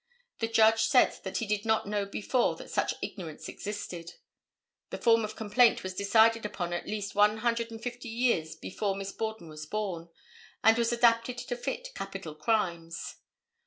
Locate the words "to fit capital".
11.37-12.33